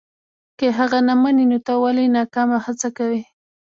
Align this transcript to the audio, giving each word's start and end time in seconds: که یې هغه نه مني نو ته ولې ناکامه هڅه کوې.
که 0.57 0.65
یې 0.69 0.75
هغه 0.79 0.99
نه 1.07 1.13
مني 1.21 1.45
نو 1.51 1.57
ته 1.65 1.73
ولې 1.83 2.05
ناکامه 2.17 2.57
هڅه 2.65 2.89
کوې. 2.97 3.21